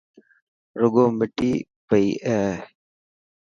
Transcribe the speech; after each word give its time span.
روگو 0.79 1.03
مٺي 1.17 1.51
پئي 1.87 2.07
اي. 2.27 2.49